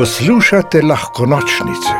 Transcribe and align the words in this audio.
Poslušate 0.00 0.82
lahko 0.82 1.26
nočnice, 1.26 1.94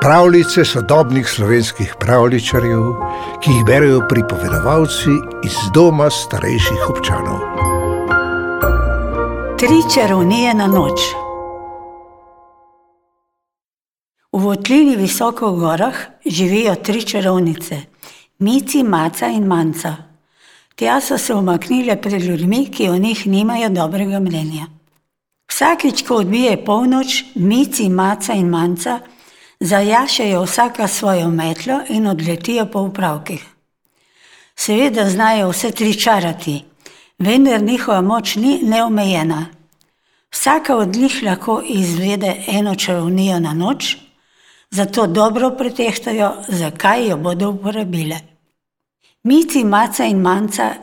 pravljice 0.00 0.64
sodobnih 0.64 1.28
slovenskih 1.28 1.94
pravličarjev, 2.00 2.82
ki 3.42 3.50
jih 3.50 3.64
berijo 3.66 4.00
pripovedovalci 4.08 5.14
iz 5.44 5.54
doma 5.74 6.10
starejših 6.10 6.88
občanov. 6.90 7.38
Tri 9.58 9.78
čarovnije 9.94 10.54
na 10.54 10.66
noč. 10.66 11.06
V 14.32 14.42
votlini 14.42 14.96
visoko 14.96 15.52
v 15.52 15.60
gorah 15.60 15.96
živijo 16.24 16.74
tri 16.74 17.02
čarovnice: 17.06 17.80
Mici, 18.38 18.82
Maca 18.82 19.26
in 19.26 19.46
Manca. 19.46 19.94
Tja 20.74 21.00
so 21.00 21.18
se 21.18 21.34
umaknile 21.34 22.00
pred 22.02 22.22
ljudmi, 22.22 22.66
ki 22.70 22.88
o 22.88 22.96
njih 22.96 23.26
nimajo 23.26 23.68
dobrega 23.68 24.20
mnenja. 24.20 24.75
Vsakič, 25.56 26.02
ko 26.04 26.18
odbije 26.20 26.64
polnoč, 26.64 27.24
Mici, 27.34 27.88
Maca 27.88 28.34
in 28.36 28.48
Manca 28.52 28.98
zajašajo 29.60 30.42
vsaka 30.42 30.88
svojo 30.88 31.30
metlo 31.30 31.80
in 31.88 32.06
odletijo 32.06 32.66
po 32.66 32.80
upravkih. 32.80 33.46
Seveda 34.56 35.08
znajo 35.10 35.48
vse 35.48 35.70
tri 35.70 35.94
čarati, 36.00 36.64
vendar 37.18 37.62
njihova 37.62 38.00
moč 38.00 38.34
ni 38.36 38.58
neomejena. 38.62 39.46
Vsaka 40.32 40.76
od 40.76 40.96
njih 40.96 41.22
lahko 41.22 41.62
izvede 41.64 42.34
eno 42.48 42.74
čarovnijo 42.74 43.40
na 43.40 43.54
noč, 43.54 43.96
zato 44.70 45.06
dobro 45.06 45.50
pretehtajo, 45.50 46.34
zakaj 46.48 47.08
jo 47.08 47.16
bodo 47.16 47.50
uporabile. 47.50 48.20
Mici, 49.22 49.64
Maca 49.64 50.04
in 50.04 50.20
Manca 50.20 50.74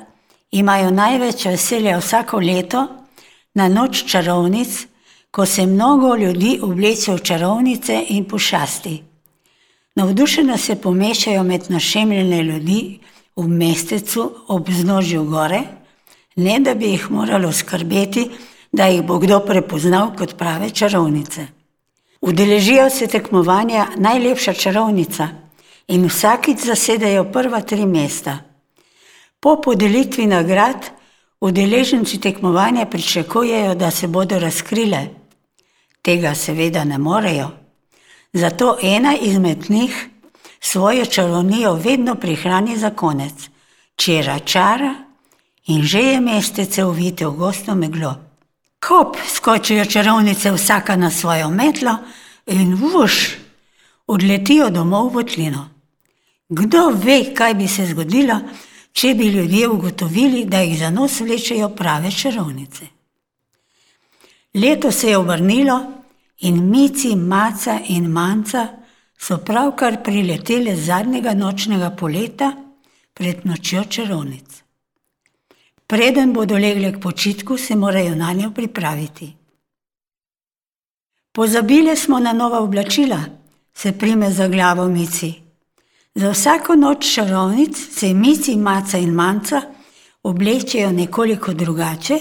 imajo 0.52 0.92
največ 0.92 1.46
veselja 1.46 1.98
vsako 1.98 2.40
leto 2.40 3.03
na 3.54 3.68
noč 3.70 4.04
čarovnic, 4.06 4.88
ko 5.32 5.46
se 5.46 5.66
mnogo 5.66 6.16
ljudi 6.16 6.60
obleče 6.62 7.14
v 7.14 7.20
čarovnice 7.20 8.06
in 8.10 8.26
pošasti. 8.26 9.04
Navdušeno 9.96 10.58
se 10.58 10.76
pomešajo 10.76 11.44
med 11.44 11.66
našemljene 11.70 12.44
ljudi 12.44 13.00
v 13.36 13.48
mestecu 13.48 14.32
ob 14.48 14.70
vznožju 14.70 15.24
gore, 15.24 15.62
ne 16.36 16.60
da 16.60 16.74
bi 16.76 16.86
jih 16.86 17.12
moralo 17.12 17.52
skrbeti, 17.52 18.30
da 18.72 18.86
jih 18.86 19.04
bo 19.04 19.18
kdo 19.20 19.40
prepoznal 19.40 20.16
kot 20.18 20.38
prave 20.38 20.70
čarovnice. 20.70 21.48
Udeležijo 22.22 22.90
se 22.90 23.08
tekmovanja 23.08 23.88
najlepša 23.98 24.54
čarovnica 24.54 25.28
in 25.88 26.06
vsakič 26.06 26.66
zasedajo 26.66 27.32
prva 27.32 27.62
tri 27.62 27.86
mesta. 27.86 28.38
Po 29.40 29.62
podelitvi 29.62 30.26
nagrad 30.26 30.90
udeleženci 31.44 32.22
tekmovanja 32.22 32.86
pričakujejo, 32.86 33.76
da 33.76 33.92
se 33.92 34.08
bodo 34.08 34.40
razkrile. 34.40 35.08
Tega 36.02 36.36
seveda 36.36 36.84
ne 36.84 36.98
morejo. 36.98 37.50
Zato 38.34 38.78
ena 38.82 39.16
izmed 39.22 39.70
njih 39.70 40.08
svojo 40.60 41.06
čarovnijo 41.06 41.74
vedno 41.74 42.16
prihrani 42.16 42.78
za 42.78 42.90
konec, 42.90 43.50
če 43.96 44.14
je 44.14 44.24
račara 44.24 44.96
in 45.68 45.84
že 45.84 46.00
je 46.00 46.22
mestece 46.22 46.86
uvite 46.86 47.28
v 47.28 47.32
gosto 47.32 47.76
meglo. 47.76 48.16
Hop, 48.88 49.18
skočijo 49.36 49.86
čarovnice 49.86 50.52
vsaka 50.52 50.96
na 50.96 51.12
svojo 51.12 51.50
metlo 51.50 51.98
in 52.46 52.76
vuš, 52.76 53.38
odletijo 54.08 54.70
domov 54.70 55.10
v 55.10 55.14
votlino. 55.14 55.70
Kdo 56.50 56.90
ve, 56.90 57.34
kaj 57.36 57.54
bi 57.54 57.68
se 57.68 57.86
zgodilo, 57.86 58.40
če 58.94 59.14
bi 59.14 59.28
ljudje 59.28 59.68
ugotovili, 59.68 60.46
da 60.46 60.62
jih 60.62 60.80
za 60.80 60.90
nos 60.90 61.20
vlečejo 61.20 61.70
prave 61.70 62.12
čarovnice. 62.12 62.88
Leto 64.54 64.92
se 64.92 65.10
je 65.10 65.18
obrnilo 65.18 65.80
in 66.40 66.70
Mici, 66.70 67.16
Maca 67.16 67.80
in 67.88 68.06
Manca 68.06 68.68
so 69.20 69.38
pravkar 69.38 70.04
prileteli 70.04 70.76
z 70.76 70.86
zadnjega 70.86 71.34
nočnega 71.34 71.90
poleta 71.90 72.54
pred 73.14 73.46
nočjo 73.46 73.84
čarovnic. 73.90 74.64
Preden 75.88 76.34
bodo 76.34 76.58
legli 76.58 76.92
k 76.94 77.02
počitku, 77.02 77.58
se 77.58 77.76
morajo 77.76 78.16
na 78.16 78.34
njo 78.34 78.52
pripraviti. 78.52 79.34
Pozabili 81.32 81.96
smo 81.96 82.20
na 82.20 82.34
nova 82.34 82.60
oblačila, 82.60 83.20
se 83.74 83.92
prime 83.98 84.32
za 84.32 84.48
glavo 84.48 84.88
Mici. 84.88 85.43
Za 86.16 86.30
vsako 86.30 86.76
noč 86.76 87.14
čarovnic 87.14 87.78
se 88.00 88.14
Mici, 88.14 88.56
Maca 88.56 88.98
in 88.98 89.14
Manca 89.14 89.62
oblečejo 90.24 90.92
nekoliko 90.92 91.54
drugače, 91.54 92.20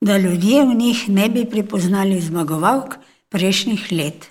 da 0.00 0.18
ljudje 0.18 0.64
v 0.64 0.74
njih 0.74 1.08
ne 1.08 1.28
bi 1.28 1.44
prepoznali 1.44 2.20
zmagovalk 2.20 2.94
prejšnjih 3.28 3.92
let. 3.92 4.30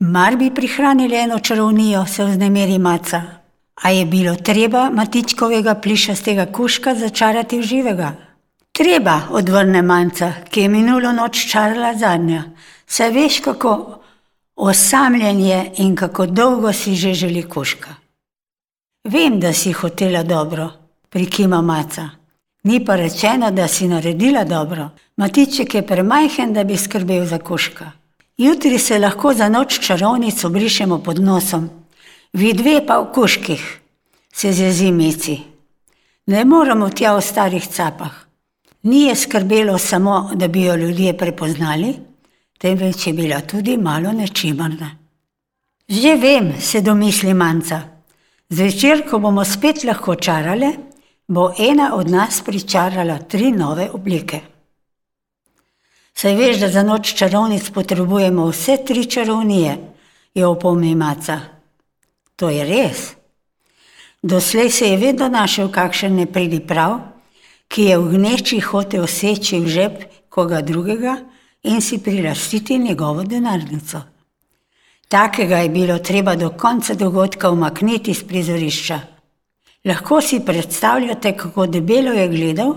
Mar 0.00 0.36
bi 0.36 0.54
prihranili 0.54 1.16
eno 1.16 1.38
čarovnijo, 1.38 2.06
se 2.06 2.24
vznemiri 2.24 2.78
Maca. 2.78 3.22
A 3.74 3.90
je 3.90 4.04
bilo 4.06 4.34
treba 4.36 4.90
Matičkovega 4.90 5.74
plišastega 5.74 6.46
kužka 6.52 6.94
začarati 6.94 7.58
v 7.58 7.62
živega? 7.62 8.12
Treba, 8.72 9.20
odvrne 9.30 9.82
Manca, 9.82 10.32
ki 10.50 10.60
je 10.60 10.68
minulo 10.68 11.12
noč 11.12 11.46
čarala 11.50 11.94
zadnja. 11.94 12.44
Saj 12.86 13.10
veš, 13.10 13.40
kako 13.40 14.02
osamljen 14.66 15.40
je 15.40 15.72
in 15.76 15.96
kako 15.96 16.26
dolgo 16.26 16.72
si 16.72 16.94
že 16.94 17.14
želi 17.14 17.42
kužka. 17.42 17.94
Vem, 19.04 19.40
da 19.40 19.52
si 19.52 19.72
hotela 19.72 20.22
dobro, 20.22 20.70
prikima 21.10 21.62
Maca. 21.62 22.08
Ni 22.64 22.84
pa 22.84 22.96
rečeno, 22.96 23.50
da 23.50 23.68
si 23.68 23.88
naredila 23.88 24.44
dobro. 24.44 24.90
Matiček 25.16 25.74
je 25.74 25.86
premajhen, 25.86 26.52
da 26.52 26.64
bi 26.64 26.76
skrbel 26.76 27.24
za 27.26 27.38
kužka. 27.38 27.92
Jutri 28.38 28.78
se 28.78 28.98
lahko 28.98 29.34
za 29.34 29.48
noč 29.48 29.80
čarovnic 29.80 30.44
obrišemo 30.44 30.98
pod 30.98 31.18
nosom, 31.18 31.70
vi 32.32 32.52
dve 32.52 32.86
pa 32.86 33.00
v 33.00 33.12
kužkih, 33.14 33.80
se 34.32 34.52
zjezi 34.52 34.92
Mici. 34.92 35.38
Ne 36.26 36.44
moramo 36.44 36.90
tja 36.90 37.16
v 37.16 37.22
starih 37.22 37.66
capah. 37.66 38.12
Ni 38.82 39.02
je 39.02 39.14
skrbelo 39.14 39.78
samo, 39.78 40.30
da 40.34 40.48
bi 40.48 40.62
jo 40.62 40.76
ljudje 40.76 41.16
prepoznali, 41.18 41.94
temveč 42.58 43.06
je 43.06 43.12
bila 43.12 43.40
tudi 43.40 43.76
malo 43.76 44.12
nečimrna. 44.12 44.90
Že 45.88 46.16
vem, 46.16 46.60
se 46.60 46.80
domisli 46.80 47.34
Manca. 47.34 47.80
Zvečer, 48.50 49.04
ko 49.08 49.18
bomo 49.18 49.44
spet 49.44 49.84
lahko 49.84 50.14
čarale, 50.14 50.72
bo 51.28 51.52
ena 51.58 51.94
od 51.94 52.10
nas 52.10 52.42
pričarala 52.44 53.18
tri 53.18 53.52
nove 53.52 53.90
oblike. 53.92 54.40
Saj 56.14 56.34
veš, 56.34 56.56
da 56.60 56.68
za 56.68 56.82
noč 56.82 57.14
čarovnic 57.14 57.70
potrebujemo 57.70 58.48
vse 58.50 58.76
tri 58.86 59.04
čarovnije, 59.06 59.76
je 60.34 60.46
opomni 60.46 60.94
Maca. 60.94 61.40
To 62.36 62.50
je 62.50 62.64
res. 62.64 63.14
Doslej 64.22 64.70
se 64.70 64.88
je 64.88 64.96
vedno 64.96 65.28
našel 65.28 65.70
kakšen 65.70 66.16
nepridi 66.16 66.60
prav, 66.60 66.98
ki 67.68 67.82
je 67.82 67.98
v 67.98 68.12
gneči 68.16 68.60
hotel 68.60 69.06
seči 69.06 69.60
v 69.60 69.68
žep 69.68 70.04
koga 70.28 70.60
drugega 70.60 71.16
in 71.62 71.80
si 71.80 71.98
prilastiti 71.98 72.78
njegovo 72.78 73.24
denarnico. 73.24 74.00
Takega 75.08 75.56
je 75.56 75.68
bilo 75.68 75.98
treba 75.98 76.36
do 76.36 76.50
konca 76.50 76.94
dogodka 76.94 77.50
umakniti 77.50 78.10
iz 78.10 78.24
prizorišča. 78.24 79.00
Lahko 79.84 80.20
si 80.20 80.40
predstavljate, 80.46 81.36
kako 81.36 81.66
debelo 81.66 82.12
je 82.12 82.28
gledal, 82.28 82.74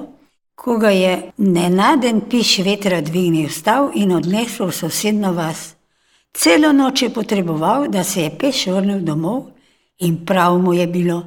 ko 0.56 0.78
ga 0.78 0.90
je 0.90 1.32
nenaden 1.38 2.22
piš 2.30 2.58
vetra 2.60 3.02
dvignil 3.02 3.50
stav 3.50 3.92
in 3.96 4.12
odnesel 4.12 4.68
v 4.68 4.72
sosedno 4.72 5.34
vas. 5.34 5.76
Celo 6.34 6.72
noč 6.72 7.02
je 7.02 7.10
potreboval, 7.10 7.88
da 7.88 8.04
se 8.04 8.22
je 8.24 8.38
peš 8.40 8.68
vrnil 8.68 9.00
domov 9.00 9.50
in 10.00 10.26
prav 10.26 10.60
mu 10.60 10.74
je 10.74 10.88
bilo. 10.88 11.24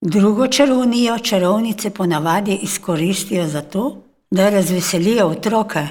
Drugo 0.00 0.48
čarovnijo 0.48 1.18
čarovnice 1.18 1.90
ponavadi 1.90 2.58
izkoristijo 2.62 3.46
za 3.46 3.62
to, 3.62 4.02
da 4.30 4.50
razveselijo 4.50 5.26
otroke. 5.26 5.86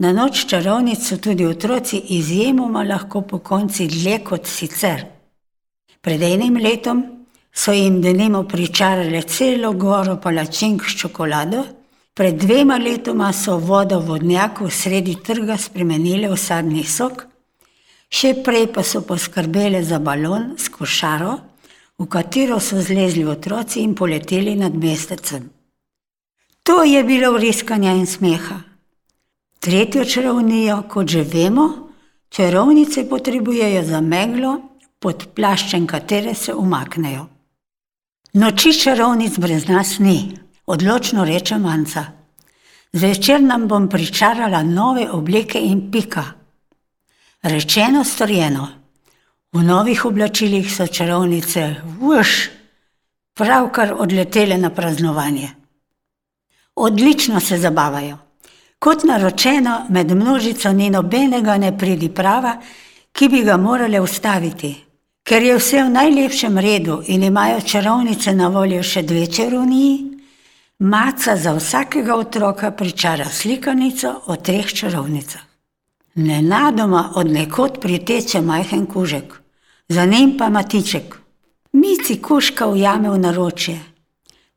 Na 0.00 0.12
noč 0.16 0.46
čarovnic 0.48 1.02
so 1.04 1.18
tudi 1.20 1.44
otroci 1.44 1.98
izjemoma 2.16 2.82
lahko 2.88 3.20
po 3.20 3.38
konci 3.38 3.86
dlje 3.86 4.18
kot 4.24 4.46
sicer. 4.46 5.02
Pred 6.00 6.22
enim 6.22 6.56
letom 6.56 7.02
so 7.52 7.72
jim 7.72 8.00
denimo 8.00 8.42
pričarale 8.48 9.20
celo 9.22 9.72
goro 9.72 10.16
palačink 10.16 10.86
s 10.88 10.96
čokolado, 10.96 11.64
pred 12.14 12.38
dvema 12.40 12.78
letoma 12.80 13.32
so 13.32 13.58
vodo 13.58 13.98
vodnjaku 14.00 14.70
sredi 14.70 15.18
trga 15.24 15.58
spremenile 15.60 16.32
v 16.32 16.36
sadni 16.36 16.84
sok, 16.84 17.26
še 18.08 18.32
prej 18.44 18.70
pa 18.72 18.82
so 18.82 19.04
poskrbele 19.04 19.84
za 19.84 20.00
balon 20.00 20.54
s 20.56 20.72
košaro, 20.72 21.36
v 22.00 22.08
katero 22.08 22.56
so 22.60 22.80
zlezli 22.80 23.26
otroci 23.28 23.84
in 23.84 23.92
poleteli 23.94 24.56
nad 24.56 24.72
mestecem. 24.72 25.44
To 26.64 26.82
je 26.88 27.04
bilo 27.04 27.32
vriskanja 27.36 27.92
in 27.92 28.06
smeha. 28.06 28.69
Tretjo 29.60 30.04
čarovnijo, 30.04 30.82
kot 30.88 31.08
že 31.08 31.22
vemo, 31.22 31.68
čarovnice 32.28 33.08
potrebujejo 33.08 33.82
za 33.84 34.00
meglo, 34.00 34.54
pod 34.98 35.26
plaščem 35.36 35.86
katere 35.86 36.34
se 36.34 36.54
umaknejo. 36.54 37.26
Noči 38.32 38.72
čarovnic 38.72 39.36
brez 39.38 39.66
nas 39.68 39.98
ni, 39.98 40.38
odločno 40.66 41.24
reče 41.24 41.58
Manca. 41.58 42.04
Zvečer 42.92 43.42
nam 43.42 43.66
bom 43.68 43.88
pričarala 43.88 44.62
nove 44.62 45.04
obleke 45.10 45.60
in 45.60 45.90
pika. 45.92 46.24
Rečeno, 47.42 48.04
storjeno. 48.04 48.68
V 49.52 49.62
novih 49.62 50.04
oblačilih 50.04 50.72
so 50.72 50.86
čarovnice, 50.86 51.74
vuš, 52.00 52.48
pravkar 53.34 53.92
odletele 53.98 54.58
na 54.58 54.70
praznovanje. 54.70 55.50
Odlično 56.74 57.40
se 57.40 57.58
zabavajo. 57.58 58.29
Kot 58.80 59.04
naročeno, 59.04 59.86
med 59.88 60.10
množico 60.16 60.72
ni 60.72 60.90
nobenega 60.90 61.58
nepridiprava, 61.58 62.54
ki 63.12 63.26
bi 63.28 63.42
ga 63.44 63.56
morali 63.56 63.98
ustaviti. 64.00 64.70
Ker 65.22 65.42
je 65.42 65.56
vse 65.58 65.82
v 65.84 65.90
najlepšem 65.92 66.56
redu 66.58 67.02
in 67.06 67.22
imajo 67.22 67.60
čarovnice 67.60 68.32
na 68.32 68.48
voljo 68.48 68.80
še 68.82 69.02
dve 69.02 69.26
čarovniji, 69.26 69.98
maca 70.78 71.34
za 71.36 71.52
vsakega 71.58 72.16
otroka 72.16 72.70
pričara 72.70 73.26
slikanico 73.28 74.14
o 74.26 74.36
treh 74.36 74.72
čarovnicah. 74.72 75.44
Nenadoma 76.14 77.12
od 77.20 77.30
nekod 77.30 77.78
priteče 77.80 78.40
majhen 78.40 78.86
kužek, 78.86 79.36
za 79.88 80.04
njim 80.04 80.38
pa 80.38 80.48
matiček. 80.48 81.18
Mici 81.72 82.16
kuška 82.22 82.66
ujame 82.66 83.10
v 83.10 83.18
naročje. 83.18 83.76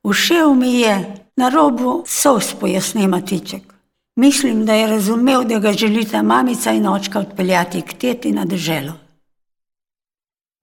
Všel 0.08 0.54
mi 0.54 0.74
je, 0.80 0.96
na 1.36 1.50
robu 1.50 2.04
sos 2.08 2.54
pojasni 2.60 3.08
matiček. 3.08 3.73
Mislim, 4.16 4.66
da 4.66 4.74
je 4.74 4.88
razumel, 4.88 5.44
da 5.44 5.60
ga 5.60 5.72
želita 5.74 6.22
mamica 6.22 6.72
in 6.72 6.88
očka 6.88 7.20
odpeljati 7.20 7.82
k 7.82 7.94
teti 7.94 8.32
na 8.32 8.46
deželo. 8.46 8.94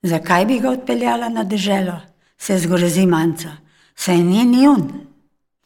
Zakaj 0.02 0.46
bi 0.46 0.58
ga 0.58 0.70
odpeljala 0.70 1.28
na 1.28 1.44
deželo? 1.44 2.00
se 2.40 2.58
zgrozi 2.58 3.06
manca. 3.06 3.50
Saj 3.94 4.16
ni 4.16 4.44
njun. 4.44 4.86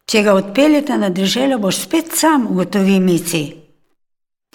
Če 0.07 0.23
ga 0.23 0.35
odpeljete 0.35 0.99
na 0.99 1.09
deželo, 1.09 1.59
boš 1.59 1.85
spet 1.87 2.11
sam, 2.13 2.47
ugotovi 2.51 2.99
mici. 3.01 3.45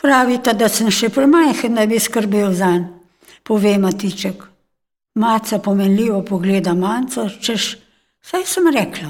Pravite, 0.01 0.53
da 0.53 0.67
sem 0.69 0.91
še 0.91 1.09
premajhen, 1.09 1.75
da 1.75 1.85
bi 1.87 1.99
skrbel 1.99 2.51
za 2.53 2.71
njega, 2.75 2.99
pove 3.43 3.77
matiček. 3.77 4.43
Maca 5.15 5.57
pomenljivo 5.59 6.21
pogleda 6.23 6.73
manco, 6.73 7.25
češ, 7.41 7.77
saj 8.21 8.45
sem 8.45 8.67
rekla. 8.73 9.09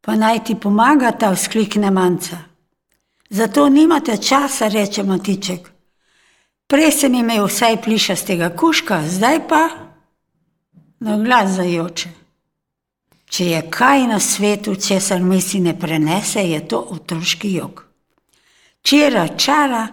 Pa 0.00 0.14
naj 0.16 0.44
ti 0.44 0.54
pomaga 0.54 1.10
ta 1.18 1.32
vzklikne 1.34 1.90
manca. 1.90 2.38
Zato 3.34 3.68
nimate 3.68 4.16
časa, 4.16 4.68
reče 4.68 5.02
Matiček. 5.02 5.70
Prej 6.70 6.92
sem 6.92 7.14
imel 7.14 7.48
vsaj 7.48 7.80
plišastega 7.82 8.52
kuška, 8.54 9.00
zdaj 9.10 9.38
pa 9.48 9.62
na 11.00 11.16
glas 11.18 11.56
zajoče. 11.56 12.10
Če 13.26 13.46
je 13.46 13.62
kaj 13.70 14.06
na 14.06 14.20
svetu, 14.20 14.76
česar 14.78 15.22
misli 15.22 15.60
ne 15.60 15.72
prenese, 15.78 16.44
je 16.46 16.60
to 16.68 16.78
otroški 16.78 17.50
jog. 17.52 17.82
Čira 18.82 19.26
čara 19.28 19.88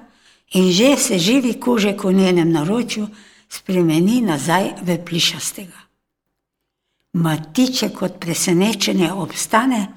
in 0.54 0.70
že 0.72 0.98
se 0.98 1.18
živi 1.18 1.56
kužek 1.60 2.04
v 2.04 2.14
njenem 2.14 2.52
naročju 2.52 3.08
spremeni 3.50 4.20
nazaj 4.22 4.70
v 4.82 5.00
plišastega. 5.06 5.82
Matiček 7.14 8.02
od 8.02 8.20
presenečenja 8.20 9.16
obstane 9.16 9.88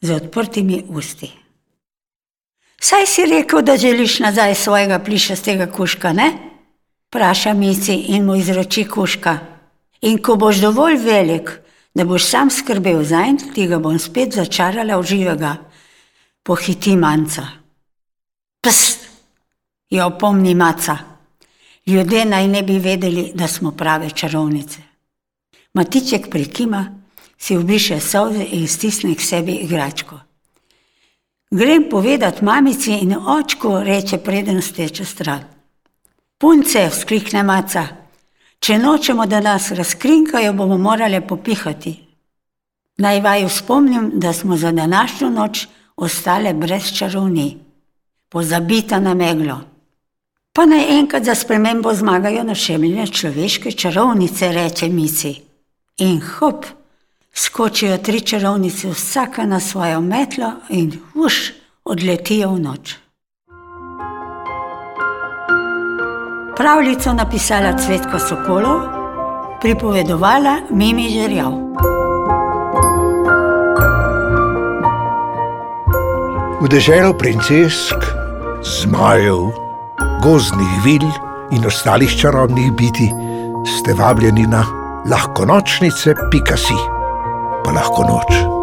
z 0.00 0.10
odprtimi 0.10 0.84
usti. 0.88 1.43
Saj 2.84 3.06
si 3.06 3.22
rekel, 3.26 3.62
da 3.62 3.76
želiš 3.76 4.18
nazaj 4.18 4.54
svojega 4.54 4.98
plišastega 4.98 5.66
kuška, 5.72 6.12
ne? 6.12 6.32
Praša 7.10 7.54
Mici 7.54 7.94
in 7.94 8.24
mu 8.24 8.34
izroči 8.36 8.84
kuška. 8.84 9.38
In 10.00 10.18
ko 10.22 10.36
boš 10.36 10.56
dovolj 10.60 10.98
velik, 11.00 11.50
da 11.94 12.04
boš 12.04 12.26
sam 12.28 12.50
skrbel 12.50 13.00
za 13.04 13.22
en, 13.24 13.38
ti 13.54 13.64
ga 13.66 13.78
bom 13.78 13.96
spet 13.98 14.36
začarala 14.36 14.98
v 15.00 15.02
živega. 15.02 15.54
Pohiti 16.42 16.96
manca. 16.96 17.46
Pst, 18.60 19.08
je 19.90 20.04
opomni 20.04 20.54
maca. 20.54 20.98
Ljudje 21.86 22.24
naj 22.24 22.48
ne 22.48 22.62
bi 22.62 22.78
vedeli, 22.78 23.30
da 23.34 23.48
smo 23.48 23.70
prave 23.70 24.10
čarovnice. 24.10 24.82
Matiček 25.74 26.28
prikima, 26.30 26.84
si 27.38 27.56
obriše 27.56 28.00
solze 28.00 28.44
in 28.44 28.68
stisne 28.68 29.14
k 29.14 29.20
sebi 29.20 29.52
igračko. 29.52 30.23
Grem 31.56 31.88
povedati 31.90 32.44
mamici 32.44 32.92
in 32.92 33.14
očku, 33.26 33.78
reče 33.78 34.18
preden 34.18 34.62
steče 34.62 35.04
stran. 35.04 35.40
Punce, 36.38 36.88
vzklikne 36.90 37.42
maca, 37.42 37.84
če 38.58 38.78
nočemo, 38.78 39.26
da 39.26 39.38
nas 39.40 39.70
razkrinkajo, 39.70 40.52
bomo 40.52 40.78
morali 40.78 41.20
popihati. 41.20 41.94
Naj 42.98 43.20
vaju 43.20 43.48
spomnim, 43.48 44.10
da 44.14 44.32
smo 44.32 44.56
za 44.56 44.72
današnjo 44.72 45.30
noč 45.30 45.66
ostale 45.96 46.54
brez 46.54 46.92
čarovni, 46.98 47.58
pozabita 48.28 49.00
na 49.00 49.14
meglo. 49.14 49.60
Pa 50.52 50.66
naj 50.66 50.98
enkrat 50.98 51.24
za 51.24 51.34
spremembo 51.34 51.94
zmagajo 51.94 52.42
našemljene 52.44 53.06
človeške 53.06 53.72
čarovnice, 53.72 54.52
reče 54.52 54.88
Mici. 54.88 55.36
In 55.98 56.20
hop! 56.20 56.66
Skočijo 57.34 57.98
tri 57.98 58.20
čarovnice, 58.20 58.88
vsaka 58.88 59.46
na 59.46 59.60
svojo 59.60 60.00
metlo 60.00 60.52
in 60.68 60.92
už 61.14 61.52
odletijo 61.84 62.50
v 62.50 62.60
noč. 62.60 62.94
Pravljico 66.56 67.12
napisala 67.12 67.78
Cvetka 67.78 68.18
Sokolov, 68.18 68.80
pripovedovala 69.60 70.56
Mimi 70.70 71.10
Žerjav. 71.10 71.52
V 76.62 76.68
deželo 76.68 77.12
princesk, 77.18 77.98
zmajev, 78.62 79.50
gozdnih 80.22 80.74
vil 80.84 81.10
in 81.52 81.66
ostalih 81.66 82.08
čarobnih 82.20 82.72
biti 82.72 83.10
ste 83.66 83.92
vabljeni 83.92 84.46
na 84.46 84.64
lahko 85.10 85.44
nočnice, 85.44 86.14
pika 86.30 86.56
si 86.56 86.93
pa 87.64 87.72
lahko 87.72 88.04
noč. 88.04 88.53